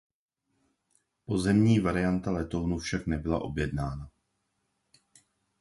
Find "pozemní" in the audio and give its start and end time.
1.25-1.79